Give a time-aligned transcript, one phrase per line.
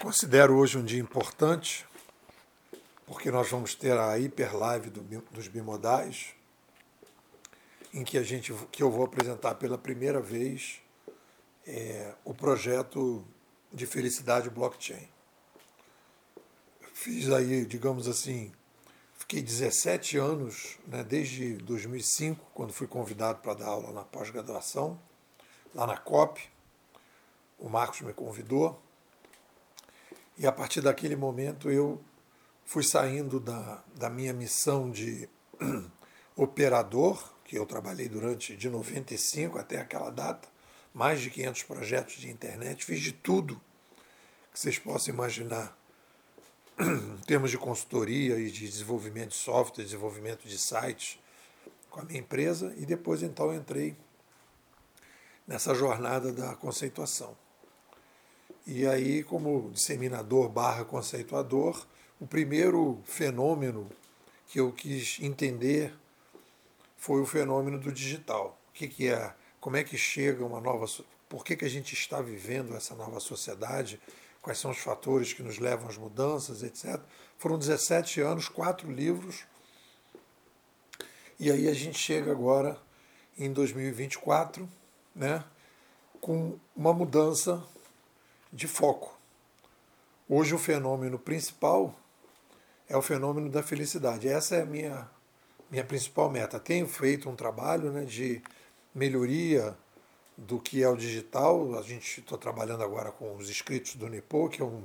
[0.00, 1.86] Considero hoje um dia importante,
[3.04, 6.28] porque nós vamos ter a hiper live do, dos bimodais,
[7.92, 10.80] em que a gente que eu vou apresentar pela primeira vez
[11.66, 13.22] é, o projeto
[13.70, 15.06] de felicidade blockchain.
[16.94, 18.50] Fiz aí, digamos assim,
[19.18, 24.98] fiquei 17 anos, né, desde 2005, quando fui convidado para dar aula na pós-graduação,
[25.74, 26.40] lá na COP.
[27.58, 28.80] O Marcos me convidou
[30.40, 32.02] e a partir daquele momento eu
[32.64, 35.28] fui saindo da, da minha missão de
[36.34, 40.48] operador, que eu trabalhei durante de 95 até aquela data,
[40.94, 43.60] mais de 500 projetos de internet, fiz de tudo
[44.50, 45.78] que vocês possam imaginar
[46.80, 51.18] em termos de consultoria e de desenvolvimento de software, desenvolvimento de sites
[51.90, 53.94] com a minha empresa e depois então entrei
[55.46, 57.36] nessa jornada da conceituação.
[58.66, 61.86] E aí, como disseminador barra conceituador,
[62.20, 63.90] o primeiro fenômeno
[64.46, 65.94] que eu quis entender
[66.96, 68.58] foi o fenômeno do digital.
[68.68, 69.34] O que, que é?
[69.60, 70.86] Como é que chega uma nova.
[71.28, 74.00] Por que, que a gente está vivendo essa nova sociedade?
[74.42, 77.00] Quais são os fatores que nos levam às mudanças, etc.
[77.38, 79.44] Foram 17 anos, quatro livros.
[81.38, 82.78] E aí a gente chega agora
[83.38, 84.68] em 2024,
[85.14, 85.42] né,
[86.20, 87.62] com uma mudança
[88.52, 89.18] de foco.
[90.28, 91.94] Hoje o fenômeno principal
[92.88, 94.28] é o fenômeno da felicidade.
[94.28, 95.10] Essa é a minha,
[95.70, 96.58] minha principal meta.
[96.58, 98.42] Tenho feito um trabalho né, de
[98.94, 99.76] melhoria
[100.36, 101.78] do que é o digital.
[101.78, 104.84] A gente está trabalhando agora com os escritos do Nipo, que é um,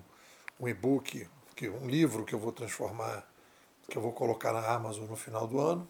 [0.60, 3.28] um e-book, que, um livro que eu vou transformar,
[3.90, 5.88] que eu vou colocar na Amazon no final do ano.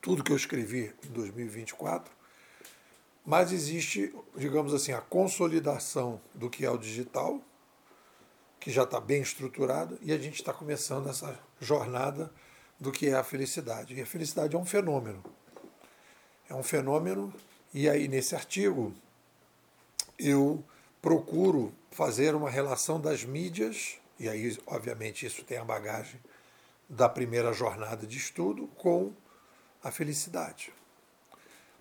[0.00, 2.21] Tudo que eu escrevi em 2024
[3.24, 7.40] mas existe, digamos assim, a consolidação do que é o digital,
[8.58, 12.32] que já está bem estruturado, e a gente está começando essa jornada
[12.78, 13.94] do que é a felicidade.
[13.94, 15.22] E a felicidade é um fenômeno.
[16.48, 17.32] É um fenômeno,
[17.72, 18.92] e aí nesse artigo
[20.18, 20.62] eu
[21.00, 26.20] procuro fazer uma relação das mídias, e aí, obviamente, isso tem a bagagem
[26.88, 29.12] da primeira jornada de estudo, com
[29.82, 30.72] a felicidade.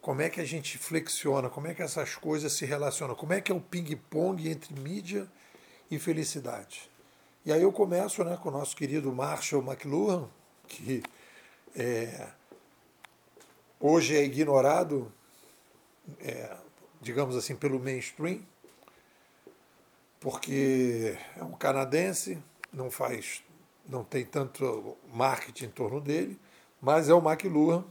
[0.01, 3.41] Como é que a gente flexiona, como é que essas coisas se relacionam, como é
[3.41, 5.29] que é o ping-pong entre mídia
[5.91, 6.89] e felicidade.
[7.45, 10.29] E aí eu começo né, com o nosso querido Marshall McLuhan,
[10.67, 11.03] que
[11.75, 12.29] é,
[13.79, 15.11] hoje é ignorado,
[16.19, 16.56] é,
[17.01, 18.41] digamos assim, pelo mainstream,
[20.19, 22.41] porque é um canadense,
[22.72, 23.44] não faz,
[23.88, 26.40] não tem tanto marketing em torno dele,
[26.79, 27.84] mas é o McLuhan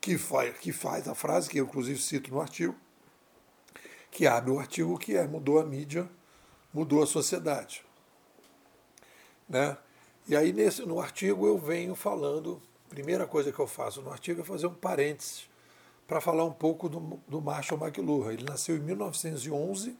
[0.00, 2.74] que faz, que faz a frase, que eu inclusive cito no artigo,
[4.10, 6.08] que abre o artigo que é mudou a mídia,
[6.72, 7.84] mudou a sociedade.
[9.48, 9.76] Né?
[10.26, 14.40] E aí nesse, no artigo eu venho falando, primeira coisa que eu faço no artigo
[14.40, 15.48] é fazer um parênteses
[16.06, 18.32] para falar um pouco do, do Marshall McLuhan.
[18.32, 19.96] Ele nasceu em 1911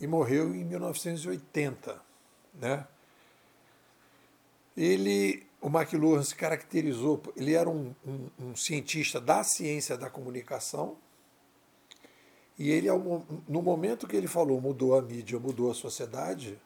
[0.00, 2.00] e morreu em 1980.
[2.54, 2.84] Né?
[4.76, 10.96] Ele o McLuhan se caracterizou, ele era um, um, um, cientista da ciência da comunicação,
[12.58, 12.88] e ele,
[13.48, 16.60] no momento que ele falou mudou a mídia, mudou a sociedade,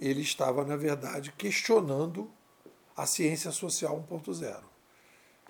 [0.00, 2.30] ele estava, na verdade, questionando
[2.96, 4.62] a ciência social 1.0.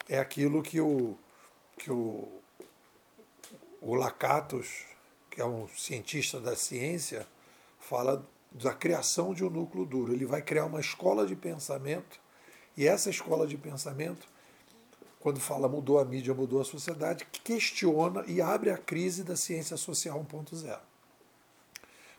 [0.09, 1.17] É aquilo que o,
[1.79, 2.29] que o,
[3.81, 4.85] o Lakatos,
[5.31, 7.27] que é um cientista da ciência,
[7.79, 10.13] fala da criação de um núcleo duro.
[10.13, 12.21] Ele vai criar uma escola de pensamento
[12.77, 14.27] e essa escola de pensamento,
[15.19, 19.77] quando fala mudou a mídia, mudou a sociedade, questiona e abre a crise da ciência
[19.77, 20.79] social 1.0.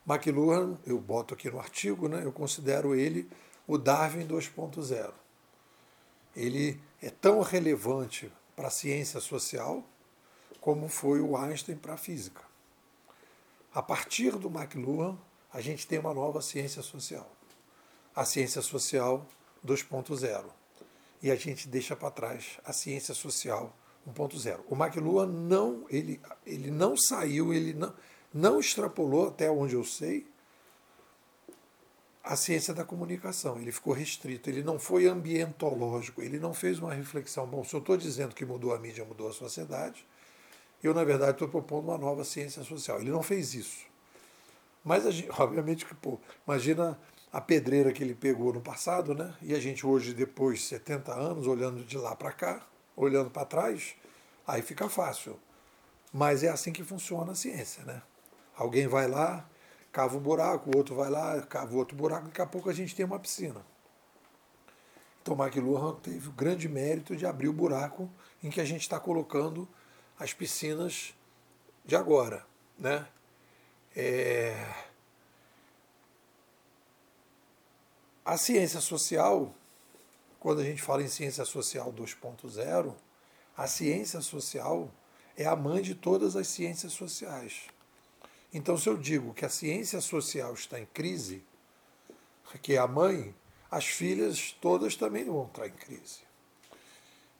[0.07, 3.29] McLuhan, eu boto aqui no artigo, né, eu considero ele
[3.67, 5.11] o Darwin 2.0.
[6.35, 9.83] Ele é tão relevante para a ciência social
[10.59, 12.41] como foi o Einstein para a física.
[13.73, 15.17] A partir do McLuhan,
[15.51, 17.29] a gente tem uma nova ciência social.
[18.15, 19.25] A ciência social
[19.65, 20.45] 2.0.
[21.21, 23.75] E a gente deixa para trás a ciência social
[24.07, 24.61] 1.0.
[24.67, 27.93] O McLuhan não, ele, ele não saiu, ele não,
[28.33, 30.25] não extrapolou, até onde eu sei,
[32.23, 33.59] a ciência da comunicação.
[33.59, 37.45] Ele ficou restrito, ele não foi ambientológico, ele não fez uma reflexão.
[37.47, 40.05] Bom, se eu estou dizendo que mudou a mídia, mudou a sociedade,
[40.83, 42.99] eu, na verdade, estou propondo uma nova ciência social.
[42.99, 43.85] Ele não fez isso.
[44.83, 46.99] Mas, gente, obviamente, que, pô, imagina
[47.31, 49.33] a pedreira que ele pegou no passado, né?
[49.41, 53.45] E a gente hoje, depois de 70 anos, olhando de lá para cá, olhando para
[53.45, 53.95] trás,
[54.45, 55.39] aí fica fácil.
[56.11, 58.01] Mas é assim que funciona a ciência, né?
[58.55, 59.49] Alguém vai lá,
[59.91, 62.93] cava um buraco, o outro vai lá, cava outro buraco, daqui a pouco a gente
[62.93, 63.65] tem uma piscina.
[65.21, 68.09] Então McLuhan teve o grande mérito de abrir o buraco
[68.43, 69.67] em que a gente está colocando
[70.19, 71.13] as piscinas
[71.85, 72.45] de agora.
[72.77, 73.05] Né?
[73.95, 74.90] É...
[78.31, 79.53] A ciência social,
[80.39, 82.95] quando a gente fala em ciência social 2.0,
[83.57, 84.89] a ciência social
[85.35, 87.63] é a mãe de todas as ciências sociais.
[88.53, 91.43] Então, se eu digo que a ciência social está em crise,
[92.61, 93.35] que é a mãe,
[93.69, 96.21] as filhas todas também vão entrar em crise.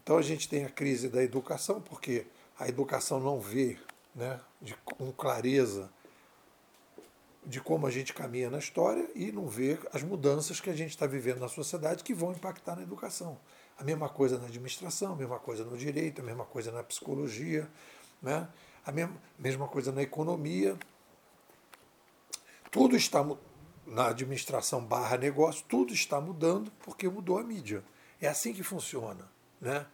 [0.04, 2.28] Então, a gente tem a crise da educação, porque
[2.60, 3.80] a educação não vê
[4.14, 5.90] né, de, com clareza
[7.46, 10.92] de como a gente caminha na história e não vê as mudanças que a gente
[10.92, 13.40] está vivendo na sociedade que vão impactar na educação.
[13.78, 17.68] A mesma coisa na administração, a mesma coisa no direito, a mesma coisa na psicologia,
[18.22, 18.48] né?
[18.86, 20.78] a mesma, mesma coisa na economia.
[22.70, 23.26] Tudo está
[23.86, 27.84] na administração barra negócio, tudo está mudando porque mudou a mídia.
[28.22, 29.30] É assim que funciona.
[29.60, 29.86] Né?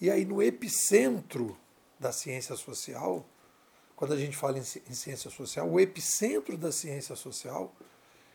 [0.00, 1.56] E aí, no epicentro
[1.98, 3.26] da ciência social,
[4.00, 7.70] quando a gente fala em, em ciência social, o epicentro da ciência social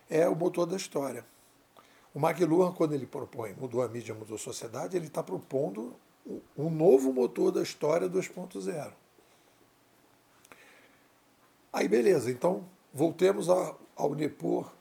[0.07, 1.25] é o motor da história.
[2.13, 5.95] O McLuhan, quando ele propõe mudou a mídia, mudou a sociedade, ele está propondo
[6.55, 8.93] um novo motor da história 2.0.
[11.73, 12.63] Aí beleza, então
[12.93, 14.71] voltemos ao Nepor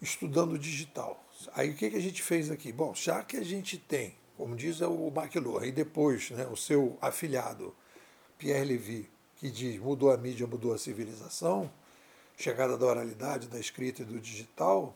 [0.00, 1.20] estudando digital.
[1.54, 2.70] Aí o que, que a gente fez aqui?
[2.70, 6.96] Bom, já que a gente tem, como diz o McLuhan, e depois né, o seu
[7.00, 7.74] afilhado,
[8.38, 11.70] Pierre Levy, que diz mudou a mídia, mudou a civilização,
[12.36, 14.94] chegada da oralidade, da escrita e do digital,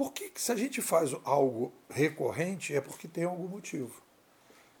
[0.00, 4.00] por que, se a gente faz algo recorrente, é porque tem algum motivo.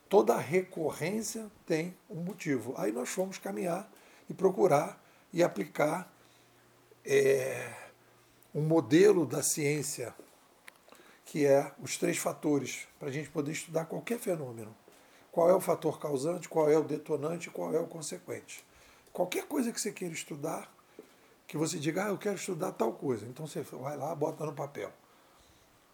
[0.08, 2.74] Toda recorrência tem um motivo.
[2.78, 3.90] Aí nós fomos caminhar
[4.28, 4.98] e procurar
[5.32, 6.10] e aplicar
[7.04, 7.70] é,
[8.54, 10.14] um modelo da ciência,
[11.24, 14.74] que é os três fatores, para a gente poder estudar qualquer fenômeno.
[15.30, 18.64] Qual é o fator causante, qual é o detonante, qual é o consequente.
[19.12, 20.72] Qualquer coisa que você queira estudar,
[21.46, 23.26] que você diga, ah, eu quero estudar tal coisa.
[23.26, 24.92] Então você vai lá, bota no papel.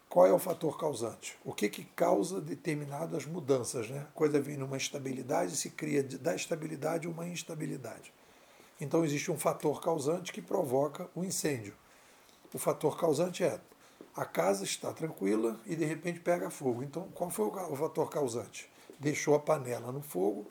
[0.09, 1.37] Qual é o fator causante?
[1.45, 3.89] O que, que causa determinadas mudanças?
[3.89, 4.01] Né?
[4.01, 8.13] A coisa vem numa estabilidade e se cria da estabilidade uma instabilidade.
[8.81, 11.75] Então existe um fator causante que provoca o incêndio.
[12.53, 13.61] O fator causante é
[14.15, 16.83] a casa está tranquila e de repente pega fogo.
[16.83, 18.71] Então qual foi o fator causante?
[19.01, 20.47] Deixou a panela no fogo,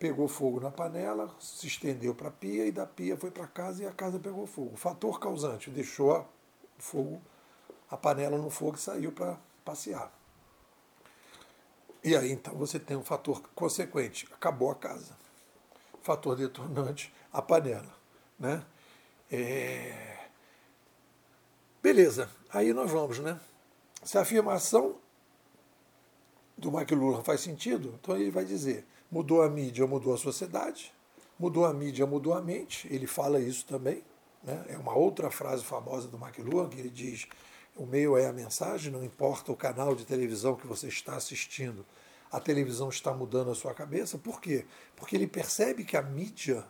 [0.00, 3.82] pegou fogo na panela, se estendeu para a pia e da pia foi para casa
[3.82, 4.72] e a casa pegou fogo.
[4.72, 6.26] O fator causante deixou o
[6.82, 7.20] fogo,
[7.88, 10.10] a panela no fogo e saiu para passear.
[12.02, 15.14] E aí então você tem um fator consequente, acabou a casa.
[16.00, 17.94] Fator detonante, a panela.
[18.38, 18.64] Né?
[19.30, 20.28] É...
[21.82, 23.38] Beleza, aí nós vamos, né?
[24.02, 24.96] Se a afirmação
[26.60, 30.92] do McLuhan faz sentido, então ele vai dizer: mudou a mídia, mudou a sociedade,
[31.38, 32.86] mudou a mídia, mudou a mente.
[32.92, 34.04] Ele fala isso também.
[34.42, 34.64] Né?
[34.68, 37.26] É uma outra frase famosa do McLuhan que ele diz:
[37.76, 41.84] o meio é a mensagem, não importa o canal de televisão que você está assistindo,
[42.30, 44.18] a televisão está mudando a sua cabeça.
[44.18, 44.66] Por quê?
[44.94, 46.64] Porque ele percebe que a mídia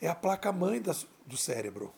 [0.00, 0.80] é a placa-mãe
[1.26, 1.92] do cérebro.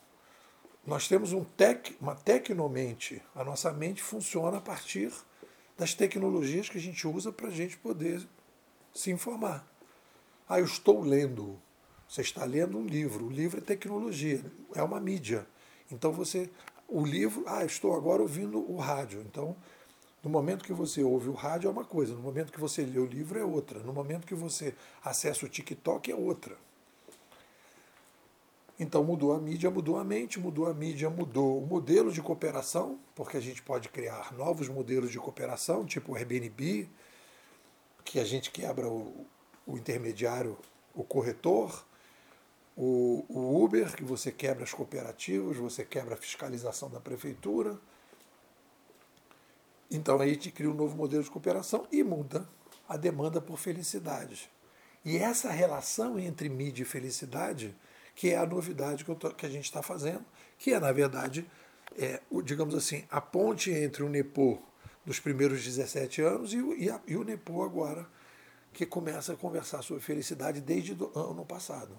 [0.86, 3.22] Nós temos um tec, uma tecnomente.
[3.34, 5.10] A nossa mente funciona a partir
[5.76, 8.26] das tecnologias que a gente usa para a gente poder
[8.94, 9.66] se informar.
[10.48, 11.60] Ah, eu estou lendo.
[12.08, 13.26] Você está lendo um livro.
[13.26, 15.46] O livro é tecnologia, é uma mídia.
[15.90, 16.50] Então você.
[16.86, 17.44] O livro.
[17.46, 19.22] Ah, estou agora ouvindo o rádio.
[19.22, 19.56] Então,
[20.22, 22.98] no momento que você ouve o rádio é uma coisa, no momento que você lê
[22.98, 26.56] o livro é outra, no momento que você acessa o TikTok é outra.
[28.78, 32.98] Então mudou a mídia, mudou a mente, mudou a mídia, mudou o modelo de cooperação,
[33.14, 36.88] porque a gente pode criar novos modelos de cooperação, tipo o Airbnb,
[38.04, 39.26] que a gente quebra o,
[39.64, 40.58] o intermediário,
[40.92, 41.84] o corretor,
[42.76, 47.78] o, o, Uber, que você quebra as cooperativas, você quebra a fiscalização da prefeitura.
[49.88, 52.48] Então aí a gente cria um novo modelo de cooperação e muda
[52.88, 54.50] a demanda por felicidade.
[55.04, 57.76] E essa relação entre mídia e felicidade
[58.14, 60.24] que é a novidade que, tô, que a gente está fazendo,
[60.58, 61.46] que é, na verdade,
[61.98, 64.62] é, o, digamos assim, a ponte entre o NEPO
[65.04, 68.06] dos primeiros 17 anos e e, a, e o NEPO agora,
[68.72, 71.98] que começa a conversar sobre felicidade desde o ano passado.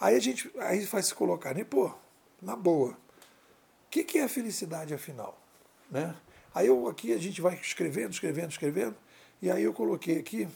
[0.00, 1.96] Aí a gente aí vai se colocar, NEPO,
[2.42, 5.38] na boa, o que, que é felicidade afinal?
[5.90, 6.14] Né?
[6.54, 8.96] Aí eu aqui a gente vai escrevendo, escrevendo, escrevendo,
[9.40, 10.48] e aí eu coloquei aqui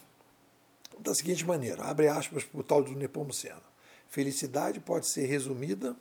[1.00, 3.62] da seguinte maneira, abre aspas para o tal do Nepomuceno.
[4.09, 5.97] Felicidade pode ser resumida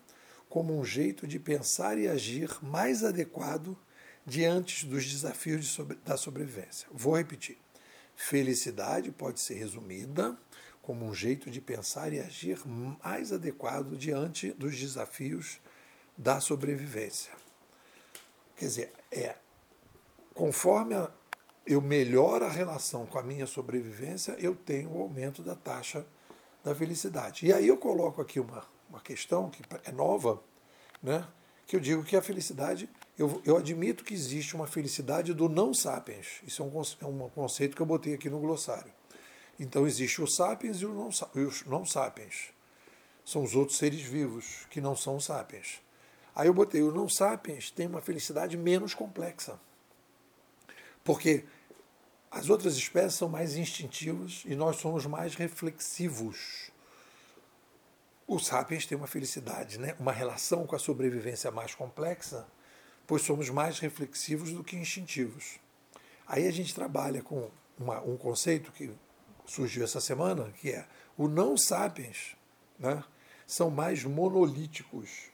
[0.49, 3.77] como um jeito de pensar e agir mais adequado
[4.25, 6.87] diante dos desafios de sobre, da sobrevivência.
[6.91, 7.57] Vou repetir.
[8.15, 10.37] Felicidade pode ser resumida
[10.81, 15.59] como um jeito de pensar e agir mais adequado diante dos desafios
[16.17, 17.31] da sobrevivência.
[18.55, 19.35] Quer dizer, é
[20.33, 21.11] conforme a,
[21.67, 26.05] eu melhoro a relação com a minha sobrevivência, eu tenho o aumento da taxa
[26.63, 27.45] da felicidade.
[27.45, 30.41] E aí eu coloco aqui uma, uma questão que é nova,
[31.03, 31.27] né?
[31.67, 35.73] que eu digo que a felicidade, eu, eu admito que existe uma felicidade do não
[35.73, 36.41] sapiens.
[36.47, 38.91] Isso é um, é um conceito que eu botei aqui no glossário.
[39.59, 42.53] Então existe o sapiens e, o não, e os não sapiens.
[43.25, 45.81] São os outros seres vivos que não são sapiens.
[46.33, 49.59] Aí eu botei o não sapiens tem uma felicidade menos complexa.
[51.03, 51.43] Porque
[52.29, 56.71] as outras espécies são mais instintivas e nós somos mais reflexivos.
[58.27, 59.95] Os sapiens têm uma felicidade, né?
[59.99, 62.45] uma relação com a sobrevivência mais complexa,
[63.05, 65.59] pois somos mais reflexivos do que instintivos.
[66.27, 68.91] Aí a gente trabalha com uma, um conceito que
[69.45, 70.85] surgiu essa semana, que é
[71.17, 72.35] o não sapiens
[72.77, 73.01] né?
[73.45, 75.29] são mais monolíticos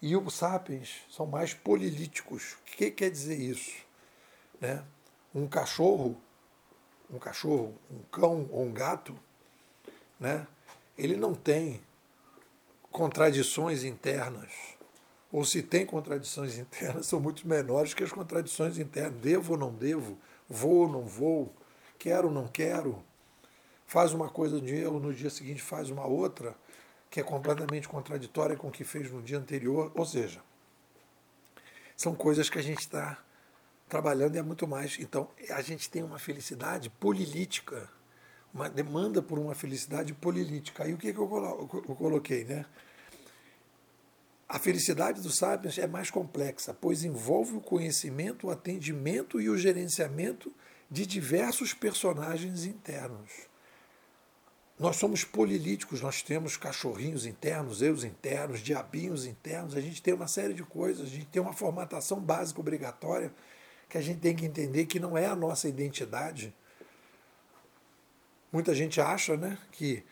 [0.00, 2.52] e os sapiens são mais polilíticos.
[2.52, 3.74] O que quer dizer isso?
[4.60, 4.84] Né?
[5.34, 6.16] Um cachorro,
[7.10, 9.18] um cachorro, um cão ou um gato,
[10.18, 10.46] né,
[10.96, 11.80] ele não tem
[12.90, 14.52] contradições internas.
[15.30, 19.20] Ou se tem contradições internas, são muito menores que as contradições internas.
[19.20, 20.18] Devo ou não devo?
[20.48, 21.52] Vou ou não vou?
[21.98, 23.02] Quero ou não quero?
[23.86, 26.54] Faz uma coisa no dia, no dia seguinte faz uma outra,
[27.10, 29.90] que é completamente contraditória com o que fez no dia anterior.
[29.94, 30.42] Ou seja,
[31.96, 33.18] são coisas que a gente está
[33.88, 34.98] trabalhando é muito mais.
[35.00, 37.88] Então, a gente tem uma felicidade polilítica,
[38.52, 40.84] uma demanda por uma felicidade polilítica.
[40.84, 42.44] Aí o que, que eu, coloquei?
[42.44, 42.64] Né?
[44.48, 49.58] A felicidade dos sapiens é mais complexa, pois envolve o conhecimento, o atendimento e o
[49.58, 50.52] gerenciamento
[50.90, 53.48] de diversos personagens internos.
[54.78, 60.28] Nós somos polilíticos, nós temos cachorrinhos internos, eus internos, diabinhos internos, a gente tem uma
[60.28, 63.32] série de coisas, a gente tem uma formatação básica obrigatória
[63.88, 66.54] que a gente tem que entender que não é a nossa identidade.
[68.52, 70.04] Muita gente acha né, que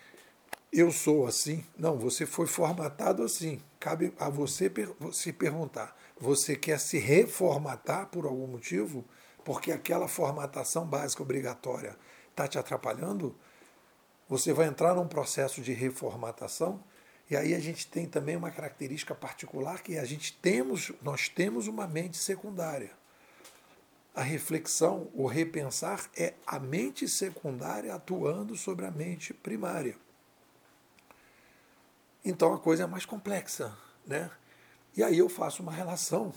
[0.72, 1.64] eu sou assim.
[1.76, 3.60] Não, você foi formatado assim.
[3.78, 4.72] Cabe a você
[5.12, 9.04] se perguntar: você quer se reformatar por algum motivo?
[9.44, 11.96] Porque aquela formatação básica obrigatória
[12.30, 13.36] está te atrapalhando?
[14.28, 16.82] Você vai entrar num processo de reformatação
[17.30, 21.68] e aí a gente tem também uma característica particular que a gente temos, nós temos
[21.68, 22.90] uma mente secundária
[24.16, 29.94] a reflexão, o repensar é a mente secundária atuando sobre a mente primária.
[32.24, 34.30] Então a coisa é mais complexa, né?
[34.96, 36.32] E aí eu faço uma relação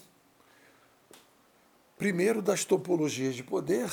[1.98, 3.90] primeiro das topologias de poder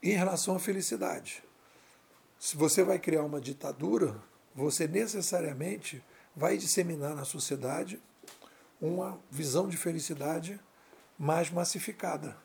[0.00, 1.42] em relação à felicidade.
[2.38, 4.22] Se você vai criar uma ditadura,
[4.54, 6.00] você necessariamente
[6.34, 8.00] vai disseminar na sociedade
[8.80, 10.60] uma visão de felicidade
[11.18, 12.43] mais massificada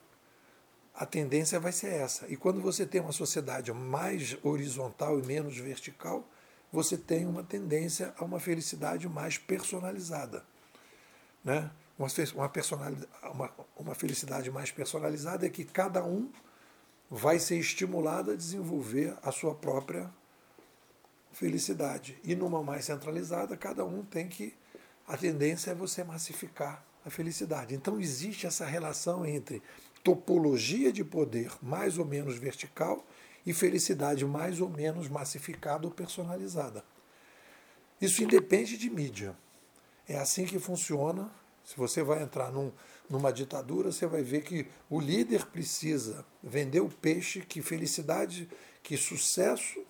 [1.00, 2.28] a tendência vai ser essa.
[2.28, 6.28] E quando você tem uma sociedade mais horizontal e menos vertical,
[6.74, 10.44] você tem uma tendência a uma felicidade mais personalizada.
[11.42, 11.72] Né?
[11.98, 16.30] Uma, uma, uma, uma felicidade mais personalizada é que cada um
[17.10, 20.12] vai ser estimulado a desenvolver a sua própria
[21.32, 22.20] felicidade.
[22.26, 24.54] E numa mais centralizada, cada um tem que.
[25.08, 27.74] A tendência é você massificar a felicidade.
[27.74, 29.64] Então existe essa relação entre
[30.04, 33.06] topologia de poder mais ou menos vertical
[33.46, 36.84] e felicidade mais ou menos massificada ou personalizada.
[38.00, 39.36] Isso independe de mídia.
[40.08, 41.30] É assim que funciona.
[41.64, 42.72] Se você vai entrar num,
[43.10, 48.50] numa ditadura, você vai ver que o líder precisa vender o peixe, que felicidade,
[48.82, 49.84] que sucesso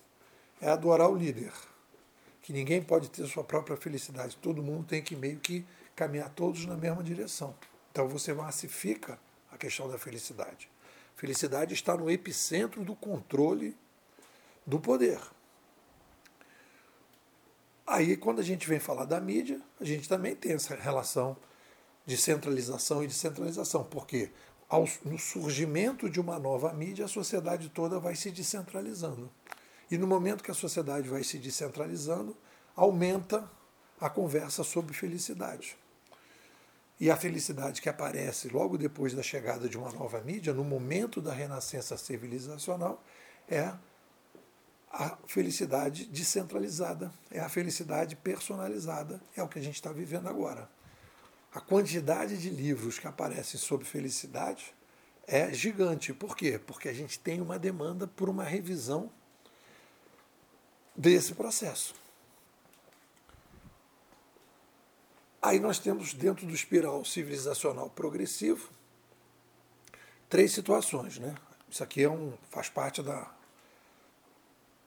[0.60, 1.52] é adorar o líder.
[2.42, 4.36] Que ninguém pode ter sua própria felicidade.
[4.36, 5.64] Todo mundo tem que meio que
[5.94, 7.54] caminhar todos na mesma direção.
[7.92, 9.18] Então você massifica
[9.60, 10.68] questão da felicidade.
[11.14, 13.76] Felicidade está no epicentro do controle
[14.66, 15.20] do poder.
[17.86, 21.36] Aí, quando a gente vem falar da mídia, a gente também tem essa relação
[22.06, 24.30] de centralização e descentralização, porque
[24.68, 29.30] ao, no surgimento de uma nova mídia, a sociedade toda vai se descentralizando.
[29.90, 32.36] E no momento que a sociedade vai se descentralizando,
[32.76, 33.50] aumenta
[34.00, 35.76] a conversa sobre felicidade.
[37.00, 41.22] E a felicidade que aparece logo depois da chegada de uma nova mídia, no momento
[41.22, 43.02] da renascença civilizacional,
[43.48, 43.72] é
[44.92, 50.68] a felicidade descentralizada, é a felicidade personalizada, é o que a gente está vivendo agora.
[51.54, 54.74] A quantidade de livros que aparecem sobre felicidade
[55.26, 56.12] é gigante.
[56.12, 56.60] Por quê?
[56.64, 59.10] Porque a gente tem uma demanda por uma revisão
[60.94, 61.94] desse processo.
[65.42, 68.70] Aí nós temos, dentro do espiral civilizacional progressivo,
[70.28, 71.18] três situações.
[71.18, 71.34] Né?
[71.68, 73.32] Isso aqui é um, faz parte da,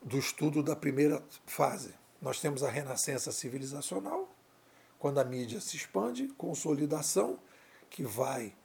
[0.01, 1.93] do estudo da primeira fase.
[2.22, 4.29] Nós temos a renascença civilizacional,
[5.00, 7.39] quando a mídia se expande, consolidação,
[7.89, 8.55] que vai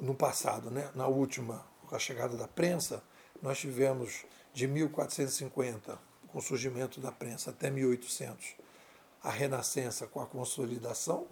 [0.00, 0.90] no passado, né?
[0.94, 3.02] na última, com a chegada da prensa,
[3.42, 8.56] nós tivemos de 1450, com o surgimento da prensa, até 1800,
[9.22, 11.26] a renascença com a consolidação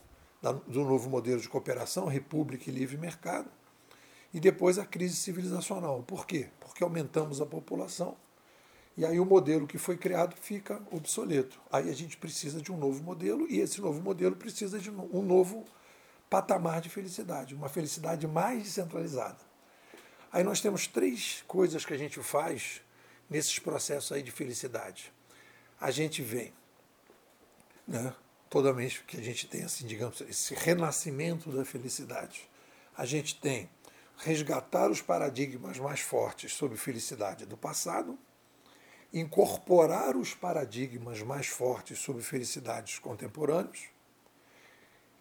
[0.67, 3.51] do novo modelo de cooperação, república e livre mercado,
[4.33, 6.03] e depois a crise civilizacional.
[6.03, 6.49] Por quê?
[6.61, 8.17] Porque aumentamos a população
[8.97, 11.61] e aí o modelo que foi criado fica obsoleto.
[11.71, 15.23] Aí a gente precisa de um novo modelo e esse novo modelo precisa de um
[15.23, 15.67] novo
[16.31, 19.39] patamar de felicidade, uma felicidade mais descentralizada.
[20.33, 22.81] Aí nós temos três coisas que a gente faz
[23.29, 25.13] nesses processos aí de felicidade.
[25.79, 26.55] A gente vem,
[27.87, 28.15] né,
[28.49, 32.49] toda vez que a gente tem assim, digamos, esse renascimento da felicidade,
[32.97, 33.69] a gente tem
[34.19, 38.19] resgatar os paradigmas mais fortes sobre felicidade do passado,
[39.13, 43.85] incorporar os paradigmas mais fortes sobre felicidades contemporâneos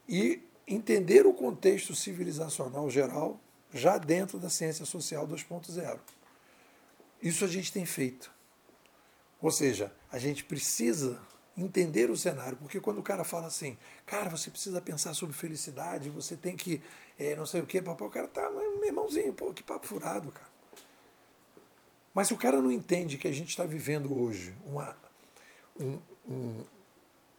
[0.08, 3.40] e entender o contexto civilizacional geral
[3.74, 6.00] já dentro da ciência social 2.0.
[7.22, 8.32] Isso a gente tem feito.
[9.42, 11.22] Ou seja, a gente precisa
[11.58, 16.10] entender o cenário, porque quando o cara fala assim, cara, você precisa pensar sobre felicidade,
[16.10, 16.82] você tem que,
[17.18, 20.32] é, não sei o quê, papai, o cara tá, meu irmãozinho, pô, que papo furado,
[20.32, 20.56] cara.
[22.14, 24.96] Mas se o cara não entende que a gente está vivendo hoje uma,
[25.80, 26.64] um, um,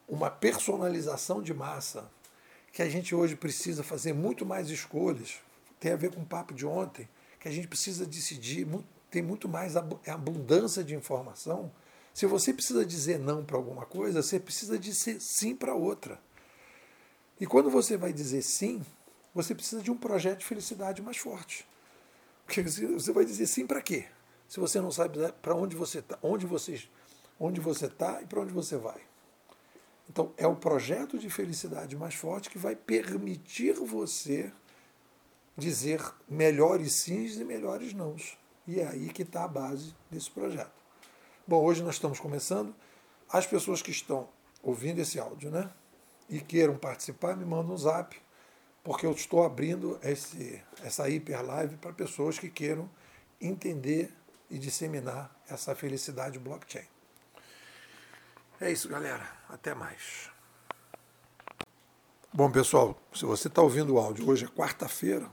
[0.07, 2.11] uma personalização de massa,
[2.73, 5.41] que a gente hoje precisa fazer muito mais escolhas,
[5.81, 7.09] tem a ver com o papo de ontem,
[7.41, 8.67] que a gente precisa decidir,
[9.11, 11.73] tem muito mais abundância de informação.
[12.17, 16.19] Se você precisa dizer não para alguma coisa, você precisa dizer sim para outra.
[17.39, 18.83] E quando você vai dizer sim,
[19.35, 21.69] você precisa de um projeto de felicidade mais forte.
[22.47, 24.07] Porque você vai dizer sim para quê?
[24.49, 26.83] Se você não sabe para onde você está, onde você,
[27.39, 29.02] onde você está e para onde você vai.
[30.09, 34.50] Então, é o projeto de felicidade mais forte que vai permitir você
[35.55, 38.39] dizer melhores sims e melhores nãos.
[38.67, 40.86] E é aí que está a base desse projeto.
[41.49, 42.75] Bom, hoje nós estamos começando.
[43.30, 44.28] As pessoas que estão
[44.61, 45.71] ouvindo esse áudio, né?
[46.28, 48.21] E queiram participar, me mandam um zap,
[48.82, 52.91] porque eu estou abrindo esse, essa hiper live para pessoas que queiram
[53.41, 54.13] entender
[54.50, 56.85] e disseminar essa felicidade blockchain.
[58.61, 59.30] É isso, galera.
[59.49, 60.28] Até mais.
[62.32, 65.30] Bom, pessoal, se você está ouvindo o áudio, hoje é quarta-feira,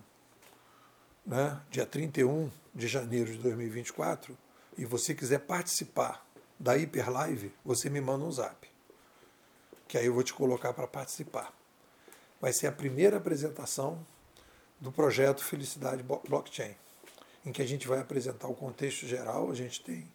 [1.25, 4.37] né, dia 31 de janeiro de 2024,
[4.77, 6.25] e você quiser participar
[6.59, 8.67] da Hiper Live, você me manda um zap,
[9.87, 11.53] que aí eu vou te colocar para participar.
[12.39, 14.05] Vai ser a primeira apresentação
[14.79, 16.75] do projeto Felicidade Blockchain,
[17.45, 19.49] em que a gente vai apresentar o contexto geral.
[19.49, 20.05] A gente tem,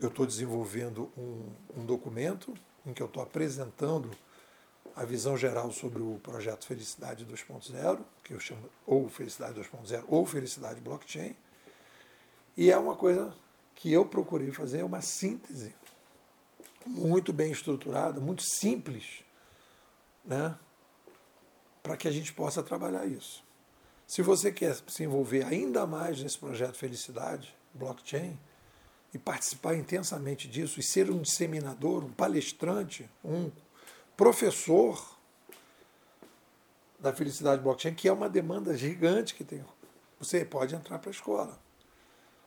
[0.00, 4.10] eu estou desenvolvendo um, um documento em que eu estou apresentando
[4.94, 10.26] a visão geral sobre o projeto Felicidade 2.0, que eu chamo ou Felicidade 2.0 ou
[10.26, 11.36] Felicidade Blockchain.
[12.56, 13.34] E é uma coisa
[13.74, 15.74] que eu procurei fazer, é uma síntese
[16.86, 19.24] muito bem estruturada, muito simples,
[20.24, 20.56] né,
[21.82, 23.44] para que a gente possa trabalhar isso.
[24.06, 28.38] Se você quer se envolver ainda mais nesse projeto Felicidade, blockchain,
[29.14, 33.50] e participar intensamente disso, e ser um disseminador, um palestrante, um
[34.16, 35.18] professor
[36.98, 39.62] da felicidade blockchain, que é uma demanda gigante que tem.
[40.18, 41.60] Você pode entrar para a escola.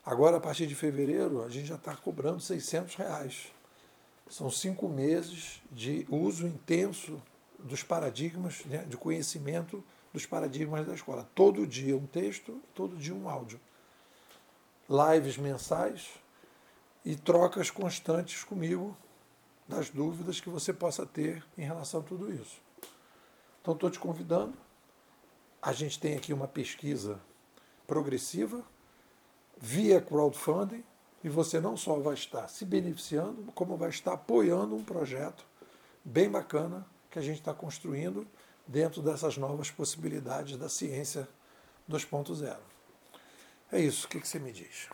[0.06, 3.52] Agora, a partir de fevereiro, a gente já está cobrando 600 reais.
[4.30, 7.20] São cinco meses de uso intenso
[7.58, 11.28] dos paradigmas né, de conhecimento dos paradigmas da escola.
[11.34, 13.60] Todo dia um texto, todo dia um áudio.
[14.88, 16.08] Lives mensais
[17.04, 18.96] e trocas constantes comigo
[19.68, 22.62] das dúvidas que você possa ter em relação a tudo isso.
[23.60, 24.54] Então, estou te convidando.
[25.60, 27.20] A gente tem aqui uma pesquisa
[27.88, 28.64] progressiva
[29.58, 30.84] via crowdfunding
[31.24, 35.46] e você não só vai estar se beneficiando, como vai estar apoiando um projeto
[36.04, 38.28] bem bacana que a gente está construindo
[38.68, 41.28] dentro dessas novas possibilidades da ciência
[41.90, 42.58] 2.0.
[43.72, 44.88] É isso, o que, que você me diz?